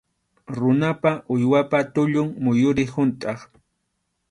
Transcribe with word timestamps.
Runapa, 0.59 1.11
uywapa 1.35 1.77
tullun 1.93 2.29
muyuriq 2.43 2.89
huntʼaq. 2.97 3.39